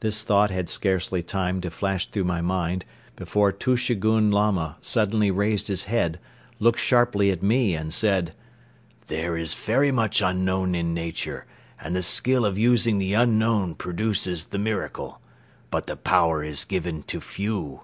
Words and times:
This 0.00 0.24
thought 0.24 0.50
had 0.50 0.68
scarcely 0.68 1.22
time 1.22 1.60
to 1.60 1.70
flash 1.70 2.08
through 2.10 2.24
my 2.24 2.40
mind 2.40 2.84
before 3.14 3.52
Tushegoun 3.52 4.32
Lama 4.32 4.76
suddenly 4.80 5.30
raised 5.30 5.68
his 5.68 5.84
head, 5.84 6.18
looked 6.58 6.80
sharply 6.80 7.30
at 7.30 7.44
me 7.44 7.72
and 7.76 7.94
said: 7.94 8.34
"There 9.06 9.36
is 9.36 9.54
very 9.54 9.92
much 9.92 10.20
unknown 10.20 10.74
in 10.74 10.92
Nature 10.92 11.46
and 11.80 11.94
the 11.94 12.02
skill 12.02 12.44
of 12.44 12.58
using 12.58 12.98
the 12.98 13.14
unknown 13.14 13.76
produces 13.76 14.46
the 14.46 14.58
miracle; 14.58 15.20
but 15.70 15.86
the 15.86 15.94
power 15.96 16.42
is 16.42 16.64
given 16.64 17.04
to 17.04 17.20
few. 17.20 17.82